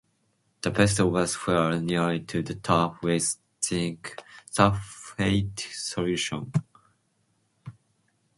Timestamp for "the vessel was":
0.63-1.35